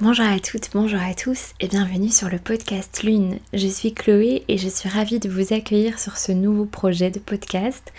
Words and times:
Bonjour 0.00 0.26
à 0.26 0.38
toutes, 0.38 0.70
bonjour 0.74 1.00
à 1.02 1.12
tous 1.12 1.54
et 1.58 1.66
bienvenue 1.66 2.10
sur 2.10 2.28
le 2.28 2.38
podcast 2.38 3.02
Lune. 3.02 3.40
Je 3.52 3.66
suis 3.66 3.92
Chloé 3.92 4.44
et 4.46 4.56
je 4.56 4.68
suis 4.68 4.88
ravie 4.88 5.18
de 5.18 5.28
vous 5.28 5.52
accueillir 5.52 5.98
sur 5.98 6.18
ce 6.18 6.30
nouveau 6.30 6.66
projet 6.66 7.10
de 7.10 7.18
podcast 7.18 7.92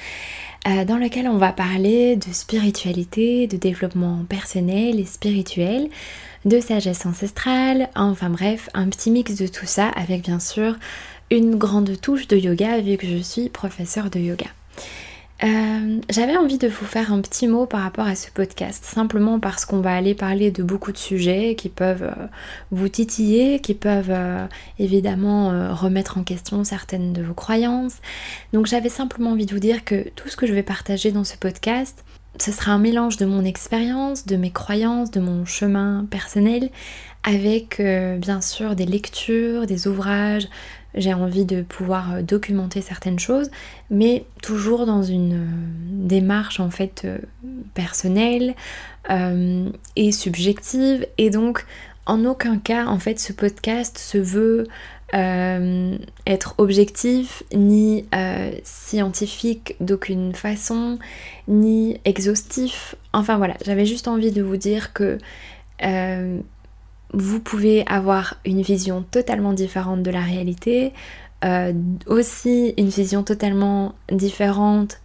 euh, 0.66 0.86
dans 0.86 0.96
lequel 0.96 1.28
on 1.28 1.38
va 1.38 1.52
parler 1.52 2.16
de 2.16 2.32
spiritualité, 2.32 3.48
de 3.48 3.58
développement 3.58 4.24
personnel 4.30 4.98
et 4.98 5.06
spirituel, 5.06 5.90
de 6.46 6.62
sagesse 6.62 7.06
ancestrale, 7.06 7.90
enfin 7.96 8.30
bref, 8.30 8.70
un 8.74 8.88
petit 8.88 9.12
mix 9.12 9.36
de 9.36 9.48
tout 9.48 9.66
ça 9.66 9.90
avec 9.90 10.22
bien 10.22 10.40
sûr 10.40 10.78
une 11.32 11.58
grande 11.58 12.00
touche 12.00 12.30
de 12.30 12.38
yoga 12.38 12.80
vu 12.80 12.96
que 12.96 13.08
je 13.08 13.22
suis 13.22 13.50
professeure 13.50 14.10
de 14.10 14.22
yoga. 14.22 14.48
Euh, 15.42 16.02
j'avais 16.10 16.36
envie 16.36 16.58
de 16.58 16.68
vous 16.68 16.86
faire 16.86 17.14
un 17.14 17.22
petit 17.22 17.48
mot 17.48 17.66
par 17.66 17.82
rapport 17.82 18.06
à 18.06 18.16
ce 18.16 18.30
podcast, 18.30 18.84
simplement 18.84 19.40
parce 19.40 19.64
qu'on 19.64 19.80
va 19.80 19.96
aller 19.96 20.14
parler 20.14 20.52
de 20.52 20.64
beaucoup 20.64 20.92
de 20.92 20.98
sujets 20.98 21.56
qui 21.56 21.70
peuvent 21.70 22.04
euh, 22.04 22.28
vous 22.72 22.90
titiller, 22.90 23.62
qui 23.62 23.74
peuvent 23.74 24.10
euh, 24.12 24.46
évidemment 24.80 25.74
remettre 25.74 26.18
en 26.18 26.24
question 26.24 26.64
certaines 26.66 27.14
de 27.14 27.22
vos 27.22 27.34
croyances. 27.34 27.98
Donc 28.52 28.66
j'avais 28.66 28.90
simplement 28.90 29.32
envie 29.32 29.46
de 29.46 29.54
vous 29.54 29.60
dire 29.60 29.86
que 29.86 30.10
tout 30.16 30.28
ce 30.28 30.36
que 30.36 30.46
je 30.46 30.54
vais 30.54 30.64
partager 30.64 31.12
dans 31.12 31.24
ce 31.24 31.38
podcast, 31.38 32.04
ce 32.38 32.52
sera 32.52 32.72
un 32.72 32.80
mélange 32.80 33.18
de 33.18 33.26
mon 33.26 33.44
expérience, 33.44 34.26
de 34.26 34.36
mes 34.36 34.52
croyances, 34.52 35.12
de 35.12 35.20
mon 35.20 35.46
chemin 35.46 36.06
personnel, 36.10 36.70
avec 37.24 37.82
bien 37.82 38.40
sûr 38.40 38.76
des 38.76 38.86
lectures, 38.86 39.66
des 39.66 39.88
ouvrages, 39.88 40.48
j'ai 40.96 41.14
envie 41.14 41.46
de 41.46 41.62
pouvoir 41.62 42.16
euh, 42.16 42.22
documenter 42.22 42.82
certaines 42.82 43.20
choses, 43.20 43.50
mais 43.90 44.26
toujours 44.42 44.86
dans 44.86 45.04
une 45.04 45.34
euh, 45.34 46.08
démarche 46.08 46.60
en 46.60 46.72
fait 46.72 47.04
euh, 47.06 47.20
personnelle 47.74 48.56
et 49.96 50.12
subjective. 50.12 51.08
Et 51.18 51.32
donc, 51.32 51.66
en 52.06 52.26
aucun 52.26 52.60
cas, 52.60 52.86
en 52.86 53.00
fait, 53.00 53.20
ce 53.20 53.34
podcast 53.34 53.98
se 53.98 54.20
veut 54.20 54.68
être 55.14 56.56
objectif, 56.58 57.44
ni 57.54 58.06
scientifique 58.64 59.76
d'aucune 59.80 60.34
façon, 60.34 61.00
ni 61.48 62.00
exhaustif. 62.06 62.96
Enfin 63.14 63.38
voilà, 63.38 63.56
j'avais 63.66 63.86
juste 63.86 64.08
envie 64.08 64.32
de 64.32 64.42
vous 64.42 64.58
dire 64.58 64.94
que 64.94 65.18
vous 67.14 67.40
pouvez 67.40 67.86
avoir 67.88 68.36
une 68.46 68.62
vision 68.62 69.04
totalement 69.04 69.54
différente 69.54 70.04
de 70.04 70.12
la 70.12 70.22
réalité, 70.22 70.94
euh, 71.46 71.74
aussi 72.06 72.74
une 72.78 72.90
vision 72.90 73.24
totalement 73.24 73.96
différente 74.12 75.00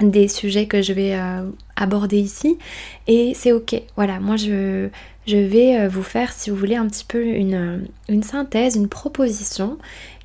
des 0.00 0.28
sujets 0.28 0.66
que 0.66 0.82
je 0.82 0.92
vais 0.92 1.14
euh, 1.14 1.48
aborder 1.76 2.18
ici 2.18 2.58
et 3.06 3.32
c'est 3.34 3.52
ok 3.52 3.80
voilà 3.96 4.18
moi 4.18 4.36
je, 4.36 4.88
vais 5.26 5.78
euh, 5.78 5.88
vous 5.88 6.02
faire 6.02 6.32
si 6.32 6.50
vous 6.50 6.56
voulez 6.56 6.76
un 6.76 6.86
petit 6.88 7.04
peu 7.04 7.24
une, 7.24 7.86
synthèse 8.22 8.76
une 8.76 8.88
proposition 8.88 9.78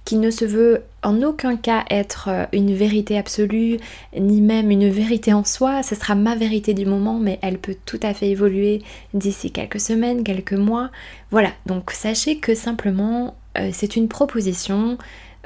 qui 0.05 0.15
ne 0.15 0.31
se 0.31 0.43
veut 0.43 0.81
en 1.03 1.21
aucun 1.21 1.55
cas 1.55 1.85
être 1.91 2.29
euh, 2.29 2.45
une 2.51 2.73
vérité 2.73 3.15
absolue, 3.15 3.77
ni 4.17 4.41
même 4.41 4.71
une 4.71 4.89
vérité 4.89 5.33
en 5.33 5.43
soi. 5.43 5.83
Ce 5.83 5.93
sera 5.93 6.15
ma 6.15 6.35
vérité 6.35 6.73
du 6.73 6.87
moment, 6.87 7.19
mais 7.19 7.37
elle 7.43 7.59
peut 7.59 7.75
tout 7.85 7.99
à 8.01 8.15
fait 8.15 8.29
évoluer 8.29 8.81
d'ici 9.13 9.51
quelques 9.51 9.79
semaines, 9.79 10.23
quelques 10.23 10.53
mois. 10.53 10.89
Voilà, 11.29 11.51
donc 11.67 11.91
sachez 11.91 12.39
que 12.39 12.55
simplement 12.55 13.35
c'est 13.71 13.95
une 13.95 14.07
proposition. 14.07 14.97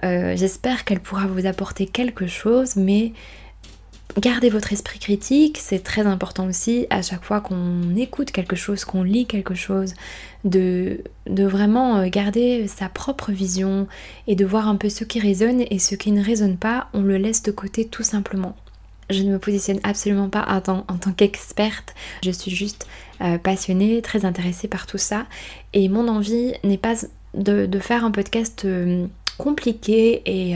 J'espère 0.01 0.85
qu'elle 0.85 1.01
pourra 1.01 1.27
vous 1.27 1.45
apporter 1.45 1.87
quelque 1.87 2.27
chose, 2.27 2.77
mais 2.77 3.11
Gardez 4.19 4.49
votre 4.49 4.71
esprit 4.71 4.99
critique, 4.99 5.57
c'est 5.59 5.79
très 5.79 6.05
important 6.05 6.45
aussi 6.45 6.85
à 6.91 7.01
chaque 7.01 7.23
fois 7.23 7.41
qu'on 7.41 7.95
écoute 7.95 8.31
quelque 8.31 8.55
chose, 8.55 8.85
qu'on 8.85 9.01
lit 9.01 9.25
quelque 9.25 9.55
chose, 9.55 9.95
de, 10.43 10.99
de, 11.25 11.45
vraiment 11.45 11.97
euh, 11.97 12.07
garder 12.09 12.67
sa 12.67 12.89
propre 12.89 13.31
vision 13.31 13.87
et 14.27 14.35
de 14.35 14.45
voir 14.45 14.67
un 14.67 14.75
peu 14.75 14.89
ce 14.89 15.03
qui 15.03 15.19
résonne 15.19 15.63
et 15.67 15.79
ce 15.79 15.95
qui 15.95 16.11
ne 16.11 16.23
résonne 16.23 16.57
pas, 16.57 16.89
on 16.93 17.01
le 17.01 17.17
laisse 17.17 17.41
de 17.41 17.49
côté 17.49 17.85
tout 17.85 18.03
simplement. 18.03 18.55
Je 19.09 19.23
ne 19.23 19.31
me 19.31 19.39
positionne 19.39 19.79
absolument 19.83 20.29
pas 20.29 20.45
en 20.47 20.61
tant, 20.61 21.11
qu'experte, 21.17 21.95
je 22.23 22.29
suis 22.29 22.51
juste 22.51 22.87
euh, 23.21 23.39
passionnée, 23.39 24.03
très 24.03 24.25
intéressée 24.25 24.67
par 24.67 24.85
tout 24.85 24.99
ça 24.99 25.25
et 25.73 25.89
mon 25.89 26.07
envie 26.07 26.53
n'est 26.63 26.77
pas 26.77 26.93
de, 27.33 27.79
faire 27.79 28.05
un 28.05 28.11
podcast 28.11 28.63
euh, 28.65 29.07
compliqué 29.39 30.21
et 30.25 30.55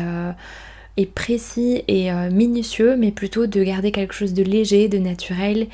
précis 1.05 1.83
et 1.87 2.11
euh, 2.11 2.29
minutieux, 2.31 2.95
mais 2.97 3.11
plutôt 3.11 3.47
de 3.47 3.63
garder 3.63 3.91
quelque 3.91 4.13
chose 4.13 4.33
de 4.33 4.43
léger, 4.43 4.87
de 4.87 4.97
naturel, 4.97 5.67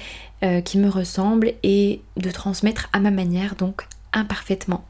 euh, 0.44 0.61
qui 0.61 0.78
me 0.78 0.89
ressemble 0.89 1.53
et 1.63 2.01
de 2.17 2.29
transmettre 2.29 2.89
à 2.91 3.00
ma 3.00 3.11
manière, 3.11 3.56
donc 3.56 3.84
imparfaitement. 4.13 4.85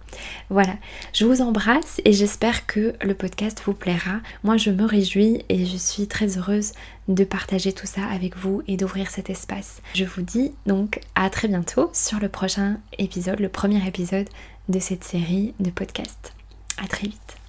Voilà, 0.50 0.76
je 1.14 1.26
vous 1.26 1.42
embrasse 1.42 2.02
et 2.06 2.14
j'espère 2.14 2.66
que 2.66 2.94
le 3.02 3.14
podcast 3.14 3.62
vous 3.66 3.74
plaira. 3.74 4.20
Moi, 4.44 4.58
je 4.58 4.70
me 4.70 4.86
réjouis 4.86 5.44
et 5.50 5.66
je 5.66 5.78
suis 5.78 6.08
très 6.08 6.38
heureuse 6.38 6.74
de 7.08 7.24
partager 7.24 7.74
tout 7.74 7.88
ça 7.88 8.06
avec 8.06 8.38
vous 8.38 8.62
et 8.68 8.78
d'ouvrir 8.78 9.10
cet 9.10 9.30
espace. 9.30 9.82
Je 9.96 10.06
vous 10.06 10.22
dis 10.22 10.52
donc 10.66 11.00
à 11.16 11.30
très 11.30 11.48
bientôt 11.48 11.90
sur 11.94 12.20
le 12.20 12.30
prochain 12.30 12.78
épisode, 12.98 13.40
le 13.40 13.50
premier 13.50 13.86
épisode 13.88 14.28
de 14.70 14.80
cette 14.80 15.04
série 15.04 15.54
de 15.60 15.70
podcasts. 15.70 16.34
À 16.78 16.88
très 16.88 17.08
vite. 17.08 17.43